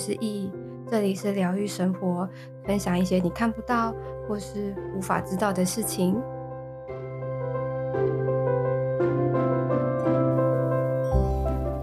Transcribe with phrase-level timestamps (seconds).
[0.00, 0.50] 是易，
[0.90, 2.26] 这里是疗愈生活，
[2.64, 3.94] 分享一些你看不到
[4.26, 6.16] 或是无法知道的事情。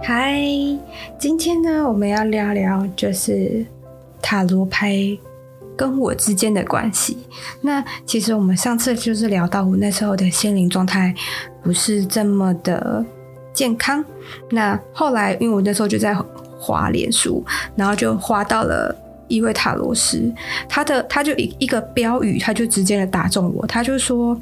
[0.01, 0.41] 嗨，
[1.19, 3.63] 今天呢，我们要聊聊就是
[4.19, 4.95] 塔罗牌
[5.75, 7.19] 跟我之间的关系。
[7.61, 11.13] 那其实我们上次就是聊到我那时候的心灵状态
[11.61, 13.05] 不是这么的
[13.53, 14.03] 健康。
[14.49, 16.17] 那后来，因为我那时候就在
[16.59, 17.43] 滑脸书，
[17.75, 18.95] 然后就滑到了
[19.27, 20.31] 一位塔罗师，
[20.69, 24.39] 他的他就一一个标语，他就直接的打中我，他就说，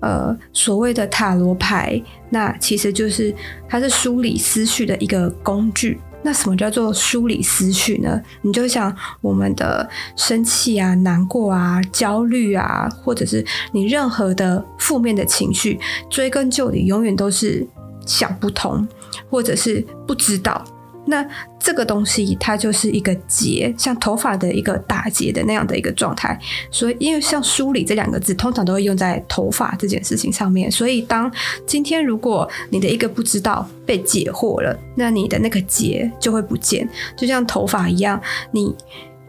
[0.00, 3.34] 呃，所谓的塔罗牌，那其实就是
[3.68, 5.98] 它是梳理思绪的一个工具。
[6.22, 8.20] 那什么叫做梳理思绪呢？
[8.42, 15.78] 你就想我们的生气啊、难过啊、焦虑啊，或者是你任何的负面的情绪，
[16.10, 17.64] 追根究底，永远都是
[18.04, 18.86] 想不通，
[19.30, 20.64] 或者是不知道。
[21.06, 21.26] 那
[21.58, 26.38] 这个东西它就是一个结，像头发的一个打结的那样的一个状态。
[26.70, 30.70] 所以，因为像梳理这两个字，通常都会用在头发这件事情上面。
[30.70, 31.30] 所以，当
[31.66, 38.20] 今天如果你的一个不知道被解惑了，那你的那个结就会不见，就像头发一样，
[38.50, 38.74] 你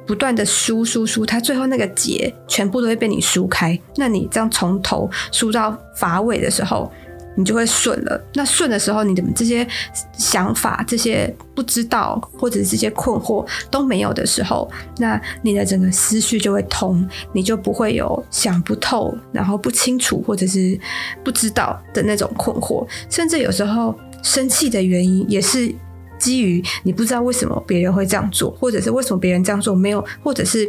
[0.06, 3.78] 不断的梳梳梳，它最后那个结全部都会被你梳开。
[3.98, 6.92] 那你这样从头梳到发尾的时候，
[7.38, 8.20] 你就会顺了。
[8.34, 9.66] 那顺的时候，你的这些
[10.12, 20.78] 想法、这些不知道或者是这些困惑都没有的时候，那你的整个思绪就会通，你就不会有想不透、然后不清楚或者是
[21.24, 22.86] 不知道的那种困惑。
[23.10, 23.94] 甚至有时候
[24.24, 25.72] 生气的原因也是
[26.18, 30.68] 基于你不知道为什么别人会这样做，或者是为什么别人这样做没有，或者是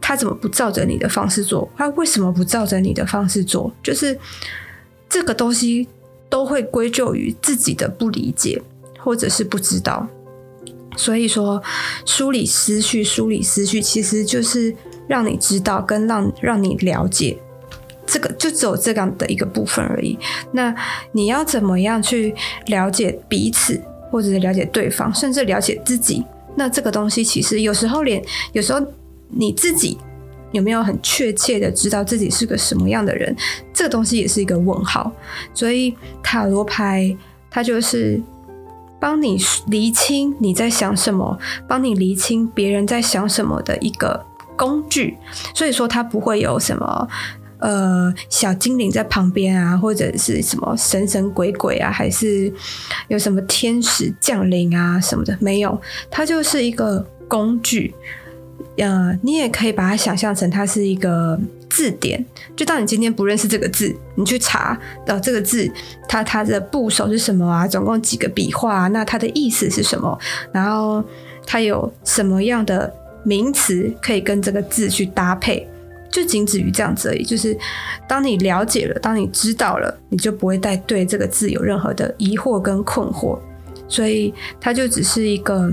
[0.00, 4.18] 他怎么不照着你的方式做，他为什么不照着你的方式做，就是。
[5.12, 5.86] 这个东西
[6.30, 8.62] 都会归咎于自己的不理解，
[8.98, 10.08] 或者是不知道。
[10.96, 11.62] 所以说，
[12.06, 14.74] 梳理思绪，梳理思绪，其实就是
[15.06, 17.36] 让你知道，跟让让你了解，
[18.06, 20.18] 这个就只有这样的一个部分而已。
[20.52, 20.74] 那
[21.12, 22.34] 你要怎么样去
[22.68, 23.78] 了解彼此，
[24.10, 26.24] 或者是了解对方，甚至了解自己？
[26.56, 28.24] 那这个东西其实有时候连
[28.54, 28.80] 有时候
[29.28, 29.98] 你自己。
[30.52, 33.34] 有没有很确切的知道自己是个什么样的人？
[33.72, 35.10] 这个东西也是一个问号。
[35.52, 37.16] 所以塔罗牌
[37.50, 38.20] 它就是
[39.00, 39.36] 帮你
[39.66, 44.24] 厘清你在想什么，帮你厘清别人在想什么的一个
[44.56, 45.16] 工具。
[45.54, 47.08] 所以说它不会有什么
[47.58, 52.52] 呃小精灵在旁边啊，或者是什么神神鬼鬼啊，还是
[53.08, 55.80] 有什么天使降临啊什么的，没有，
[56.10, 57.94] 它就是一个工具。
[58.76, 62.24] 呃，你也可以把它想象成它是一个字典。
[62.56, 65.70] 就当你今天不认识这个字，你去查，呃，这个字
[66.08, 67.66] 它它的部首是什么啊？
[67.66, 68.88] 总共几个笔画？
[68.88, 70.18] 那它的意思是什么？
[70.52, 71.02] 然后
[71.46, 72.92] 它有什么样的
[73.24, 75.66] 名词可以跟这个字去搭配？
[76.10, 77.24] 就仅止于这样子而已。
[77.24, 77.56] 就是
[78.08, 83.38] 当你了解了，当你知道了，你就不会再对这个字有任何的疑惑跟困惑。
[83.88, 85.72] 所以它就只是一个。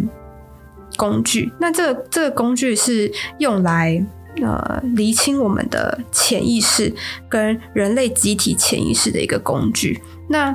[0.99, 4.05] 工具，那这个这个工具是用来
[4.41, 6.93] 呃厘清我们的潜意识
[7.29, 10.01] 跟人类集体潜意识的一个工具。
[10.27, 10.53] 那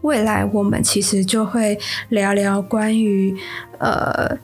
[0.00, 3.36] 未来我们其实就会聊聊关于
[3.78, 4.38] 呃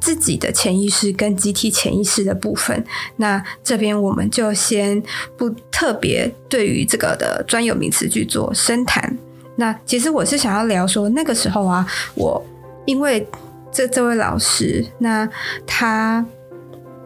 [0.00, 2.84] 自己的潜意识跟集体潜意识的部分。
[3.16, 5.02] 那这边我们就先
[5.36, 9.18] 不特别对于这个的专有名词去做深谈。
[9.56, 11.84] 那其实我是想要聊说那个时候啊，
[12.14, 12.40] 我
[12.86, 13.26] 因为。
[13.72, 15.28] 这这位老师，那
[15.66, 16.24] 他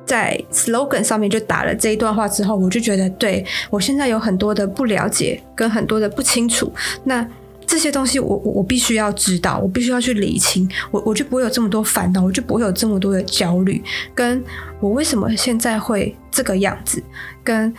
[0.04, 6.72] 在 slogan 上面就打了这一段话之后，我就觉得，对，我现在有很多的不了解，跟很多的不清楚，
[7.04, 7.26] 那
[7.66, 13.82] 这些东西我我我必须要知道，我必须要去理清，我我就不会有这么多烦恼，我就不会有这么多的焦虑，
[14.14, 14.42] 跟
[14.78, 17.02] 我为什么现在会这个样子，
[17.42, 17.74] 跟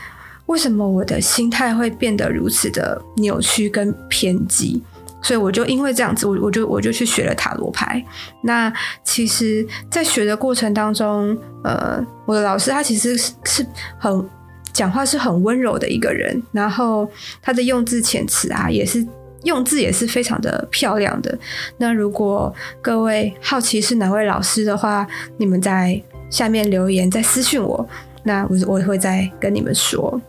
[0.48, 4.82] 为什么我的心态会变得如此的扭曲跟偏激。
[5.28, 8.02] 所以我就因为这样子，我我就我就去学了塔罗牌。
[8.44, 8.72] 那
[9.04, 13.68] 其实，在学的过程当中，呃，我的老师他其实是是
[14.00, 14.30] 很
[14.72, 17.06] 讲话是很温柔的一个人，然后
[17.42, 19.06] 他的用字遣词啊，也是
[19.44, 21.38] 用字也是非常的漂亮的。
[21.76, 25.06] 那如果各位好奇是哪位老师的话，
[25.36, 27.86] 你们在下面留言，再私信我，
[28.24, 30.22] 那我我会再跟你们说。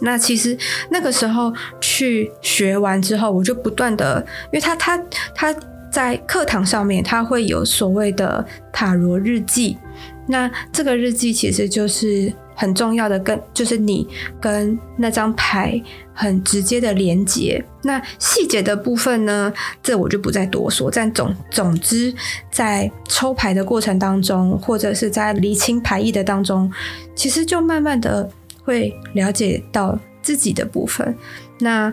[0.00, 0.56] 那其实
[0.90, 4.98] 那个时候去学完之后，我就不断的，因为他他
[5.34, 5.54] 他
[5.90, 9.78] 在课堂上面他会有所谓的塔罗日记，
[10.26, 14.06] 那这个日记其实就是很重要的跟就是你
[14.40, 15.80] 跟那张牌
[16.12, 17.64] 很直接的连接。
[17.82, 19.52] 那细节的部分呢，
[19.82, 20.90] 这我就不再多说。
[20.90, 22.12] 但总总之，
[22.50, 26.70] 在抽牌的过程当中，或者是在厘清牌意的当中，
[27.14, 28.28] 其实就慢慢的
[28.66, 31.16] 会了解到自己的部分。
[31.60, 31.90] 那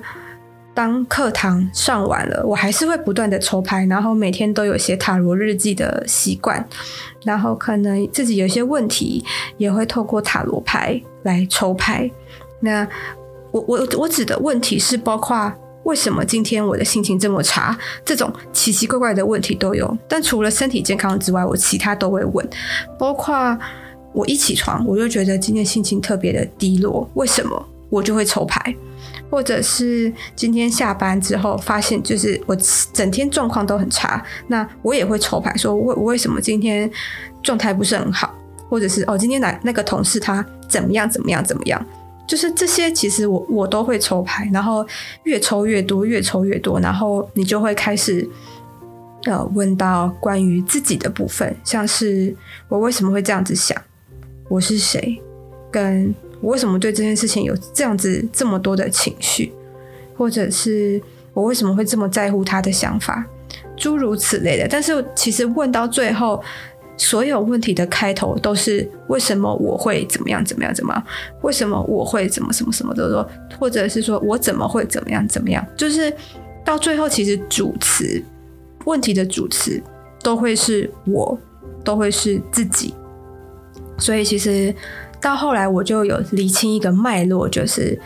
[0.74, 6.68] 当课堂上完了，我还是会不断的抽牌，然后每天都有写塔罗日记的习惯，
[7.24, 9.24] 然后可能自己有些问题，
[9.58, 12.10] 也会透过塔罗牌来抽牌。
[12.60, 12.88] 那
[13.52, 15.54] 我我我指的问题是包括
[15.84, 19.96] 为什么今天我的心情这么差，这种奇奇怪怪的问题都有。
[20.08, 22.50] 但除了身体健康之外，我其他都会问，
[22.98, 23.56] 包括
[24.14, 27.68] 我一起床我就觉得今天心情特别的低落，为什么？
[27.90, 28.76] 我就会抽牌。
[29.30, 32.56] 或者是今天下班之后发现，就是我
[32.94, 36.90] 整天状况都很差，那我也会抽牌，说我我为什么今天
[37.42, 38.32] 状态不是很好，
[38.70, 41.84] 或者是哦今天哪那个同事他怎么样怎么样怎么样，
[42.28, 44.86] 就是这些其实我我都会抽牌，然后
[45.24, 48.30] 越抽越多，越抽越多，然后你就会开始
[49.26, 52.36] 呃问到关于自己的部分，像是
[52.70, 53.76] 我为什么会这样子想，
[54.54, 55.20] 我是谁，
[55.72, 56.14] 跟。
[56.40, 59.52] 我为什么对这件事情有这样子这么多的情绪，
[60.16, 61.02] 或者是
[61.34, 63.26] 我为什么会这么在乎他的想法，
[63.76, 64.68] 诸如此类的。
[64.70, 66.40] 但是其实问到最后，
[66.98, 71.04] 所有问题的开头都是为什么我会怎么样怎么样怎么样？
[71.42, 75.66] 为什么我会怎么什么什么的说，或者是说我怎么会怎么样怎么样？
[75.76, 76.14] 就是
[76.64, 78.22] 到最后，其实主词
[78.86, 79.82] 问题的主词
[80.22, 81.40] 都会是我，
[81.84, 82.94] 都会是自己。
[83.98, 84.74] 所以其实。
[85.22, 87.98] 到后来，我就有理清一个脉络，就是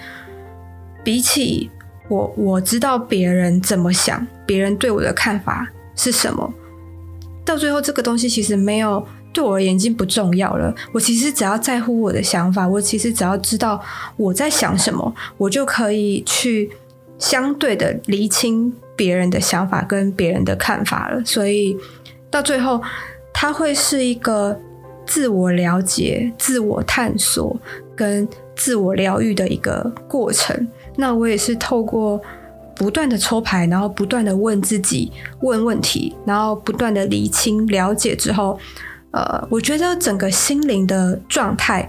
[1.03, 1.67] 比起
[2.07, 6.53] 我我知道别人怎么想，别人对我的看法是什么，
[7.43, 9.03] 到最后这个东西其实没有
[9.33, 10.71] 对我而言已经不重要了。
[10.91, 13.83] 我其实只要在乎我的想法，我其实只要知道
[14.15, 16.69] 我在想什么，我就可以去
[17.17, 21.19] 相对的理清别人的想法跟别人的看法了。
[21.25, 21.75] 所以
[22.29, 22.79] 到最后，
[23.33, 24.61] 它会是一个。
[25.07, 27.57] 自我了解、自我探索
[27.95, 30.67] 跟自我疗愈的一个过程。
[30.97, 32.21] 那我也是透过
[32.75, 38.59] 不断的抽牌，然后不断的问自己问问题，然后不断的理清了解之后，
[39.11, 41.87] 呃，我觉得整个心灵的状态，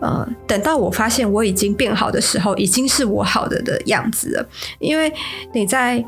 [0.00, 4.48] 呃，等到我发现我已经变好的时候，已经是我好的的样子了。
[4.78, 5.12] 因为
[5.52, 6.04] 你在。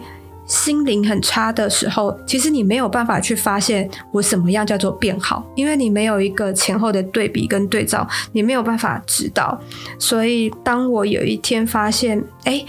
[0.50, 9.56] 心灵很差的时候，其实你没有办法去发现我什么样叫做变好，因为你没有一个前后的对比跟对照，你没有办法知道。
[9.96, 12.64] 所以，当我有一天发现，哎，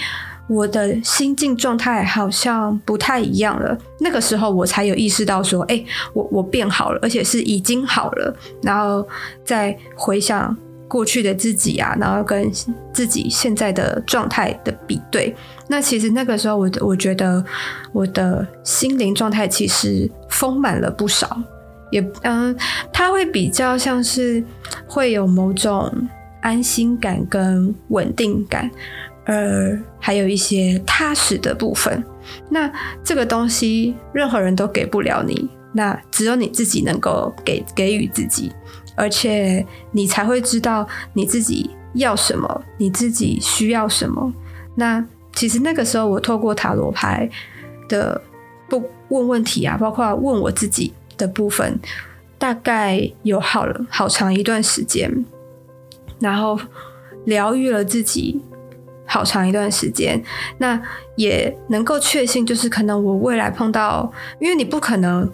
[0.48, 8.38] 我的心境状态好像不太一样了，那个时候我才有意识到说，哎，我我变好了，而且是已经好了。
[8.62, 9.04] 然后
[9.44, 10.56] 再回想。
[10.92, 12.51] 过去的自己啊，然后跟
[12.92, 15.34] 自己现在的状态的比对，
[15.71, 17.41] 那其实那个时候我我觉得
[17.94, 21.41] 我的心灵状态其实丰满了不少，
[21.91, 22.53] 也嗯，
[22.91, 24.44] 它会比较像是
[24.85, 25.89] 会有某种
[26.41, 28.69] 安心感跟稳定感，
[29.23, 32.03] 而还有一些踏实的部分。
[32.50, 32.69] 那
[33.01, 38.51] 这个东西任何人都给不了你，那只有你自己能够给给予自己。
[38.97, 44.33] 而且你才会知道你自己要什么，你自己需要什么。
[44.75, 45.03] 那
[45.33, 47.30] 其实那个时候，我透过塔罗牌
[47.88, 48.22] 的
[48.69, 51.79] 不问问题啊，包括问我自己的部分，
[52.38, 55.25] 大概有好了好长一段时间，
[56.20, 56.60] 然后
[57.25, 58.41] 疗愈了自己
[59.05, 60.22] 好长一段时间。
[60.58, 60.82] 那
[61.15, 65.32] 也能够确信，就是可能我未来碰到，因为你不可能。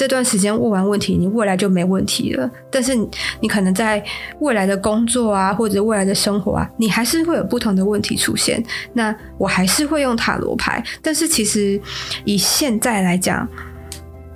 [0.00, 2.50] 这段时间问完问题，你未来就没问题了。
[2.70, 2.94] 但是
[3.38, 4.02] 你，可能在
[4.38, 8.64] 未来的工作啊，或者未来的生活啊，你还是会有不同的问题出现。
[8.94, 11.78] 那我还是会用塔罗牌，但是其实
[12.24, 13.46] 以现在来讲，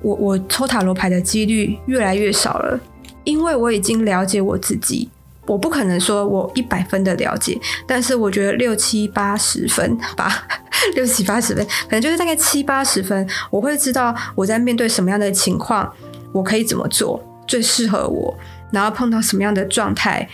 [0.02, 2.78] 我我抽塔罗牌的几率越来越少了，
[3.24, 5.08] 因为我已经了解我自己。
[5.46, 10.46] 我不可能说我一百分的了解，但是我觉得六七八十分吧，
[10.96, 15.92] 六七八十分，可能就是大概七八十分，我会知道我在面对什么样的情况，
[16.32, 18.36] 我可以怎么做最适合我，
[18.72, 20.28] 然后碰到什么样的状态，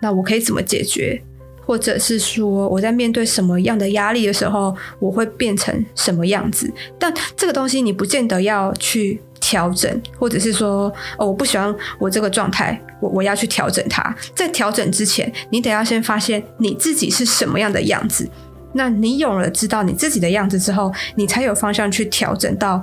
[0.00, 1.22] 那我可以怎么解决，
[1.64, 6.70] 或者是说我在面对什么样的压力的时候，我会变成什么样子。
[6.98, 9.22] 但这个东西你不见得要去。
[9.52, 14.02] 调整，或者是说，哦，我不喜欢我这个状态，我我要去调整它。
[14.34, 18.26] 在调整之前，你得要先发现你自己是什么样的样子。
[18.72, 22.82] 那你有了知道你自己的样子之后，你才有方向去调整到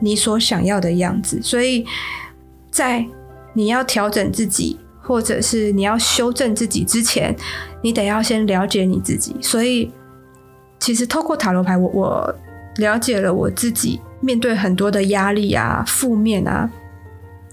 [0.00, 1.38] 你所想要的样子。
[1.42, 1.84] 所以
[2.70, 3.04] 在
[3.52, 7.36] 你要调整自己，或者是你要修正自己之前，
[7.82, 9.36] 你得要先了解你自己。
[9.42, 9.92] 所以，
[10.78, 12.34] 其实透过塔罗牌，我我
[12.80, 16.68] 了解了我自己面对很多的压力啊、负面啊，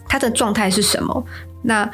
[0.08, 1.24] 他的状态是什么？
[1.62, 1.88] 那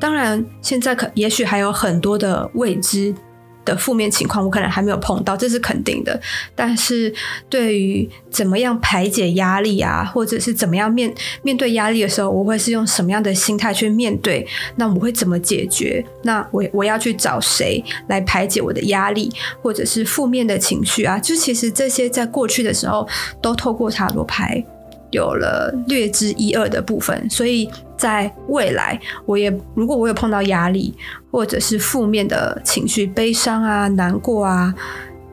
[0.00, 3.14] 当然，现在可也许还有很多的未知。
[3.64, 6.18] 的负面情况，我可能还没有碰到，这是肯定的。
[6.54, 7.12] 但是
[7.48, 11.12] 对于怎么样排解压力啊，或者是怎么样面
[11.42, 14.46] 面对压力的时候，我会是用什么样的心态去面对？
[14.76, 16.04] 那我会怎么解决？
[16.22, 19.30] 那我我要去找谁来排解我的压力，
[19.62, 21.18] 或者是负面的情绪啊？
[21.18, 23.06] 就其实这些在过去的时候，
[23.42, 24.64] 都透过塔罗牌
[25.10, 27.70] 有了略知一二的部分，所以。
[28.00, 30.94] 在未来，我也如果我有碰到压力，
[31.30, 34.74] 或者是负面的情绪，悲伤啊、难过啊、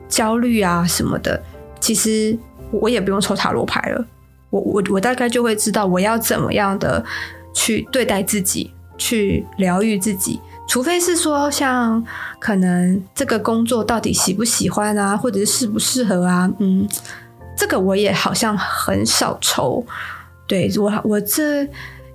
[0.06, 1.42] 焦虑啊什么的，
[1.80, 2.38] 其实
[2.70, 4.04] 我也不用抽塔罗牌了，
[4.50, 7.02] 我我我大概就会知道我要怎么样的
[7.54, 10.38] 去对待自己，去疗愈自己。
[10.68, 12.04] 除非是说像
[12.38, 16.86] 可能这个工作到底喜不喜欢啊，或者是适不适合啊，嗯，
[17.56, 19.82] 这个我也好像很少抽。
[20.46, 21.66] 对，我我这。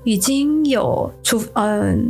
[0.03, 2.09] 已经有出嗯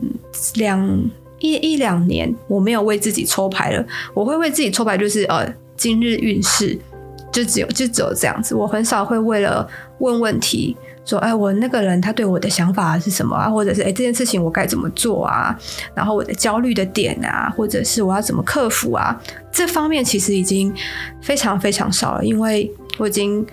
[0.55, 1.09] 两
[1.39, 3.85] 一一两年，我没有为自己抽牌了。
[4.13, 6.77] 我会为自己抽牌，就是呃今日运势，
[7.31, 8.55] 就只有就只有这样子。
[8.55, 9.67] 我很少会为了
[9.99, 15.57] 问问题，说哎我那个人他对我的想法是什么啊，或者是哎这件事情我该怎么做啊，
[15.93, 19.21] 然后我的焦虑的点啊，或者是我要怎么克服啊，
[19.51, 20.73] 这方面其实已经
[21.21, 23.45] 非常非常少了，因为我已经。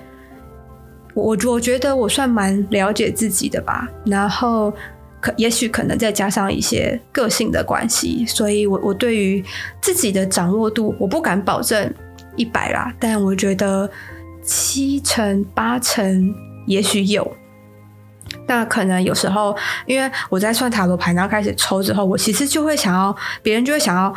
[1.14, 4.72] 我我觉得我算蛮了解自己的吧，然后
[5.20, 9.44] 可也许可能再加上一些个性的关系，所以我我对于
[9.80, 11.92] 自己的掌握度，我不敢保证
[12.36, 13.90] 一百啦，但我觉得
[14.42, 16.34] 七成八成
[16.66, 17.36] 也许有。
[18.46, 24.14] 那可能有时候，因为我在算塔罗牌，然后开始抽之后，我其实就会想要，别人就会想要。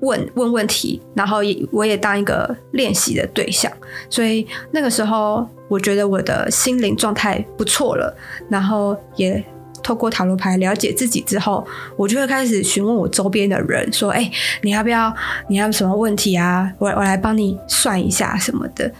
[0.00, 3.70] 问问问题，然后也我也当一个练习的对象，
[4.08, 8.16] 所以那个时候我觉得我的心灵状态不错了，
[8.48, 9.42] 然后也
[9.82, 14.30] 透过塔罗牌了解自己之后，我就会开始询问我周边的人说：“哎，
[14.62, 15.14] 你要不要？
[15.48, 16.70] 你要什么问题啊？
[16.78, 18.90] 我我来帮你算一下什么的。”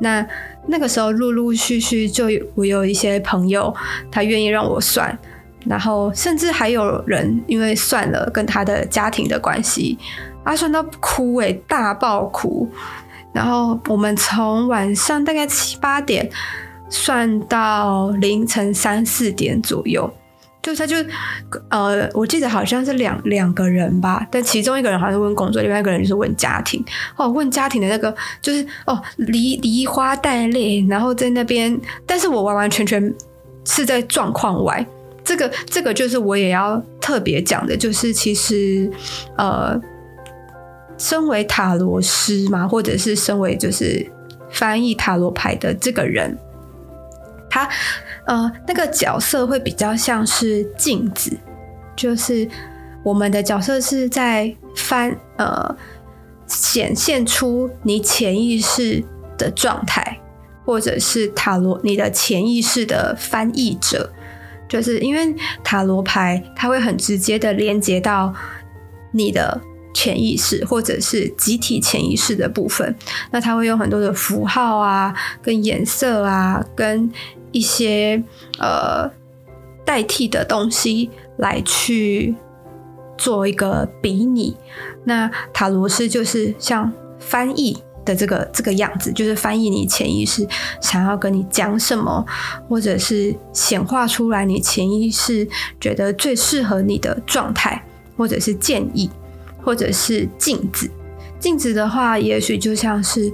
[0.00, 0.26] 那
[0.68, 3.74] 那个时候陆陆续续就有我有一些朋友，
[4.10, 5.16] 他愿意让我算，
[5.66, 9.98] 然后甚至还有人因为算了跟他的家庭的关系。
[10.50, 12.68] 他算到哭诶、大爆哭。
[13.30, 16.28] 然后我们从晚上大概七八点
[16.88, 20.10] 算到凌晨三四点左右，
[20.62, 20.96] 就他就
[21.68, 26.82] 呃，我记得好像是两两个人吧，但其中一个人好像是问工作，另外一个人就是问家庭。
[27.16, 33.14] 哦，问家庭的那个就是哦，梨梨花带泪，然后在那边，但是我完完全全
[33.66, 34.84] 是在状况外。
[35.22, 38.90] 这个这个就是我也要特别讲的，就是其实
[39.36, 39.80] 呃。
[40.98, 44.04] 身为塔罗师嘛，或者是身为就是
[44.50, 46.36] 翻译塔罗牌的这个人，
[47.48, 47.68] 他
[48.26, 51.38] 呃那个角色会比较像是镜子，
[51.94, 52.48] 就是
[53.04, 55.76] 我们的角色是在翻呃
[56.48, 59.04] 显现出你潜意识
[59.38, 60.18] 的状态，
[60.64, 64.12] 或者是塔罗你的潜意识的翻译者，
[64.68, 68.34] 就是因为塔罗牌它会很直接的连接到
[69.12, 69.60] 你的。
[69.94, 72.94] 潜意识或者是集体潜意识的部分，
[73.30, 77.10] 那它会用很多的符号啊、跟颜色啊、跟
[77.50, 78.22] 一些
[78.58, 79.10] 呃
[79.84, 82.34] 代替的东西来去
[83.16, 84.56] 做一个比拟。
[85.04, 90.46] 那塔罗师就是像翻译的这个这个样子，就是翻译你潜意识
[90.80, 92.24] 想要跟你讲什么，
[92.68, 95.48] 或者是显化出来你潜意识
[95.80, 97.82] 觉得最适合你的状态，
[98.16, 99.10] 或者是建议。
[99.62, 100.90] 或者是镜子，
[101.38, 103.30] 镜子的话，也许就像是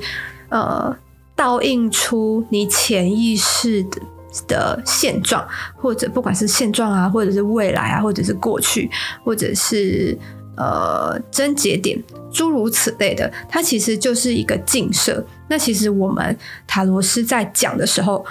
[0.49, 0.97] 呃，
[1.37, 4.01] 倒映出你潜意识的
[4.49, 8.91] 的现状，或者不管是现状啊，或者是未来啊，或者是过去，
[9.25, 10.17] 或者是
[10.57, 12.03] 呃症结点，
[12.33, 15.25] 诸如此类的，它其实就是一个镜射。
[15.49, 18.25] 那其实我们塔罗师在讲的时候，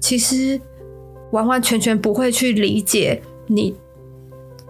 [0.00, 0.60] 其实
[1.30, 3.74] 完完全全不会去理解你。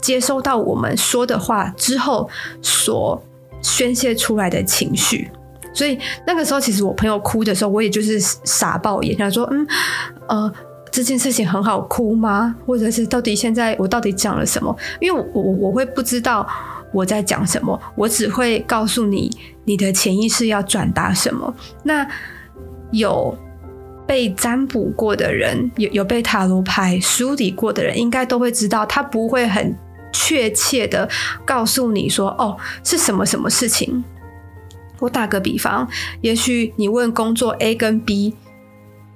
[0.00, 2.28] 接收到我们说的话之后，
[2.62, 3.22] 所
[3.62, 5.30] 宣泄出来的情绪，
[5.74, 9.66] 所以那个时候，其实我朋友哭的时候，我也就是傻爆眼，想说，嗯，
[10.28, 10.52] 呃，
[10.90, 12.56] 这件事情很好哭吗？
[12.64, 14.74] 或者是到底现在我到底讲了什么？
[14.98, 16.48] 因为我我我会不知道
[16.90, 19.30] 我在讲什么，我只会告诉你
[19.64, 21.54] 你的潜意识要转达什么。
[21.82, 22.08] 那
[22.92, 23.36] 有
[24.06, 29.76] 被占卜过的人，有有被塔罗牌梳理过的人，应该都会知道，他不会很。
[30.12, 31.08] 确切的
[31.44, 34.02] 告诉你说，哦，是什么什么事情。
[34.98, 35.88] 我打个比方，
[36.20, 38.34] 也许你问工作 A 跟 B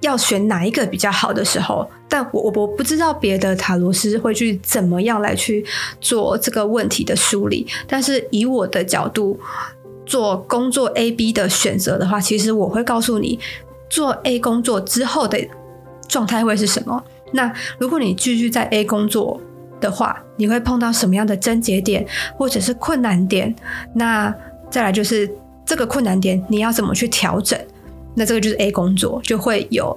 [0.01, 5.65] 要选哪一个比较好的时候，但我我我不知道别的塔罗师会去怎么样来去
[6.01, 9.39] 做这个问题的梳理，但是以我的角度
[10.07, 13.39] 做工作 A、B 的选择的话，其实我会告诉你，
[13.91, 15.39] 做 A 工作之后的
[16.09, 17.03] 状态会是什么。
[17.33, 19.41] 那如果你继续在 A 工作
[19.81, 23.55] 的话，你会碰到什么样的症结点或者是困难点？
[23.95, 24.35] 那
[24.71, 25.31] 再来就是。
[25.67, 27.59] 这个困难点你要怎么去调整？
[28.15, 29.97] 那这个就是 A 工作就会有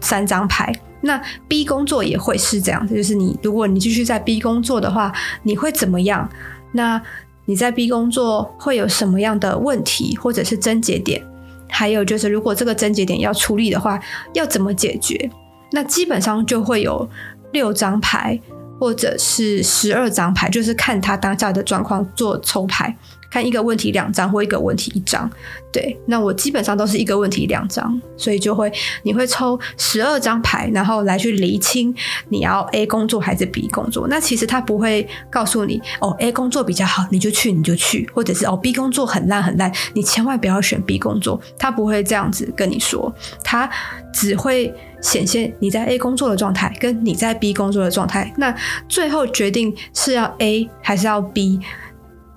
[0.00, 5.12] 三张牌，那 B 工作也会是这样子，就是你如果你继续在 B 工作的话，
[5.42, 6.26] 你会怎么样？
[6.72, 6.98] 那
[7.44, 11.22] 你在 B 工作会有什么样的问题或者是症结点？
[11.68, 14.00] 还有就是如果这个症结点要处理的话，
[14.32, 15.30] 要怎么解决？
[15.72, 17.06] 那基本上就会有
[17.52, 18.40] 六张牌
[18.82, 22.92] 或者是十二张牌，就是看他当下的状况做抽牌。
[23.30, 25.30] 看一个问题两张或一个问题一张，
[25.72, 28.70] 对，那我基本上都是一个问题两张，所以就会
[29.04, 31.94] 你会抽十二张牌，然后来去厘清
[32.28, 34.08] 你要 A 工作还是 B 工作。
[34.08, 41.40] 那其实他不会告诉你哦，A 工作比较好，你就去你就去，或者是哦 B 工作很烂很烂，你千万不要选 B 工作。
[41.56, 43.70] 他不会这样子跟你说，他
[44.12, 48.32] 只会显现你在 A 工作的状态跟你在 B 工作的状态。
[48.38, 48.54] 那
[48.88, 51.60] 最后决定是要 A 还是要 B。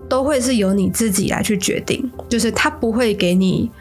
[0.07, 3.71] 都会是由你自己来去决定，就是他不会给你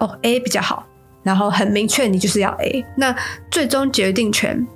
[0.00, 0.86] 哦 A 比较好，
[1.22, 3.14] 然后很明确你就是要 A，那
[3.50, 4.66] 最终决定权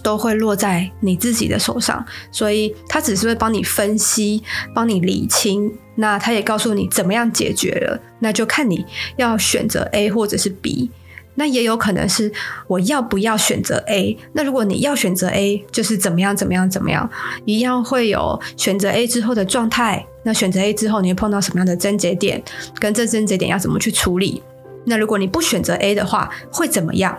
[0.00, 8.86] 都会落在你自己的手上，所以他只是会帮你分析，帮你理清，那他也告诉你怎么样解决了，那就看你
[9.16, 10.88] 要选择 A 或者是 B。
[11.36, 12.32] 那也有可能是
[12.66, 14.16] 我要不要选择 A？
[14.32, 17.08] 那如果你要选择 A，就是怎么样怎么样怎么样，
[17.44, 20.06] 一样会有选择 A 之后的状态。
[20.22, 22.42] 那选择 A 之后，你会碰到什么样的症结点？
[22.78, 24.42] 跟这症结点要怎么去处理？
[24.84, 27.18] 那如果你不选择 A 的话，会怎么样？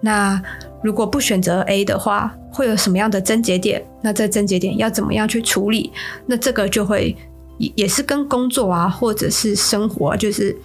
[0.00, 0.42] 那
[0.82, 3.82] 如果不选择 A 的话，会有什么样的症结点？
[4.02, 5.92] 那这症结点要怎么样去处理？
[6.26, 7.16] 那这个就会
[7.58, 10.56] 也也是跟工作啊，或者是生活，就是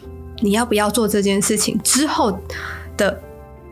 [0.42, 2.38] 你要不要做这件事情之后。
[2.98, 3.22] 的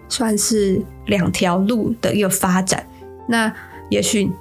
[0.08, 2.86] 算是两条路的一个发展，
[3.28, 3.52] 那
[3.90, 4.32] 也许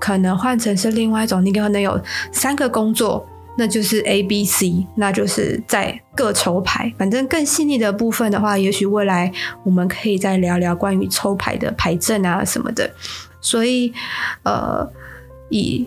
[0.00, 2.00] 可能换成是另外一种，你可能有
[2.32, 6.92] 三个工作，那就是 A、B、C，那就是在各抽牌。
[6.98, 9.32] 反正更细腻的部分的话，也许未来
[9.62, 12.90] 我们可以再聊聊关于抽牌的牌阵啊什么的。
[13.40, 13.92] 所以，
[14.42, 14.90] 呃，
[15.50, 15.86] 以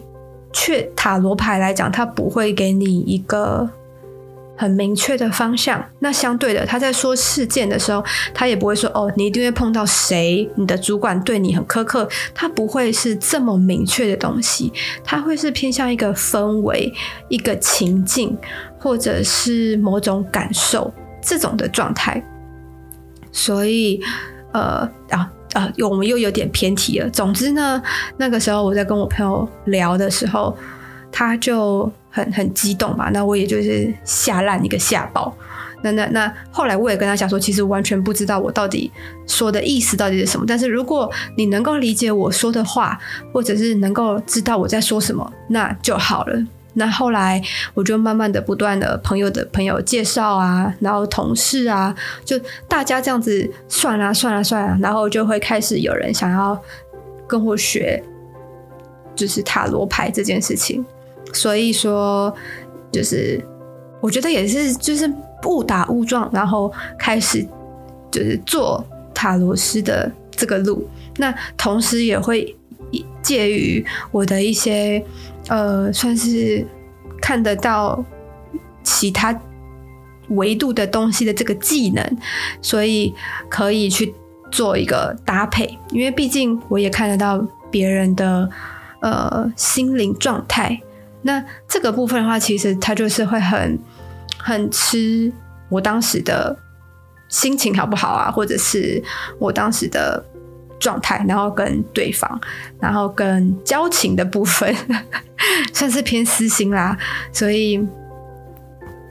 [0.54, 3.70] 确塔罗牌来讲，它不会给你一个。
[4.58, 16.92] 很明确的方向，那相对的，他在说事件的时候，他也不会说哦，你一定会碰到谁，你的主管对你很苛刻，他不会是这么明确的东西，他会是偏向一个氛围、
[17.30, 18.36] 一个情境，
[18.80, 20.92] 或者是某种感受
[21.22, 22.22] 这种的状态。
[23.32, 24.02] 所以，
[24.54, 27.08] 呃啊啊，我们又有点偏题了。
[27.12, 27.80] 总之呢，
[28.18, 30.58] 那个时候我在跟我朋友聊的时候，
[31.12, 31.92] 他就。
[32.18, 35.32] 很很激动嘛，那我也就是吓烂一个吓爆。
[35.84, 38.92] 那那那后来我也跟他讲说，其实完全不知道我到底
[39.28, 40.44] 说的意思到底是什么。
[40.48, 42.98] 但是如果你能够理解我说的话，
[43.32, 46.44] 或者是能够知道我在说什么，那就好了。
[46.74, 47.42] 那后来
[47.76, 56.60] 我就慢慢的不断的朋友的朋友介绍啊，然后同事啊，就大家这样子算啊算啊算啊，然后就会开始有人想要
[57.28, 58.04] 跟我学，
[59.16, 60.84] 就是塔罗牌这件事情。
[61.34, 62.34] 所以说，
[62.92, 63.44] 就是
[64.02, 65.12] 我觉得也是，就是
[65.46, 67.46] 误打误撞，然后开始
[68.12, 70.88] 就是做塔罗师的这个路。
[71.18, 72.56] 那同时也会
[73.22, 75.04] 介于我的一些
[75.48, 76.66] 呃，算是
[77.22, 78.04] 看得到
[78.84, 79.38] 其他
[80.30, 82.18] 维度的东西的这个技能，
[82.62, 83.14] 所以
[83.50, 84.14] 可以去
[84.52, 85.78] 做一个搭配。
[85.92, 88.50] 因为毕竟我也看得到别人的
[89.02, 90.82] 呃心灵状态。
[91.28, 93.78] 那这个部分的话，其实他就是会很
[94.38, 95.30] 很吃
[95.68, 96.58] 我当时的
[97.28, 99.04] 心情好不好啊，或者是
[99.38, 100.24] 我当时的
[100.80, 102.40] 状态，然后跟对方，
[102.80, 104.74] 然后跟交情的部分，
[105.74, 106.98] 算是偏私心啦。
[107.34, 107.86] 所以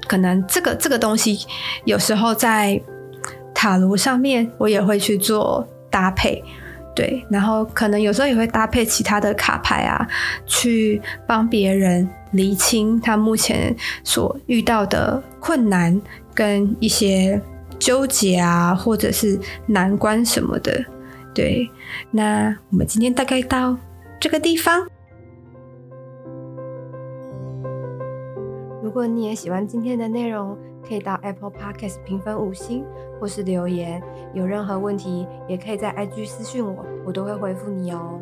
[0.09, 1.39] 可能这个这个东西，
[1.85, 2.81] 有时候在
[3.55, 6.43] 塔罗上面，我也会去做搭配。
[6.97, 10.09] 对然后可能有时候也会搭配其他的卡牌啊
[10.47, 16.01] 去帮别人理清他目前所遇到的困难
[16.35, 17.41] 跟一些
[17.79, 20.85] 纠结啊或者是难关什么的。
[21.35, 21.69] 对
[22.11, 23.77] 那我们今天大概到
[24.19, 24.87] 这个地方。
[28.83, 30.57] 如果你也喜欢今天的内容
[30.87, 32.85] 可以到 Apple Podcast 评分五星，
[33.21, 34.03] 或是留言。
[34.33, 38.21] 有任何问题，也可以在 IG 私讯我，我都会回复你哦。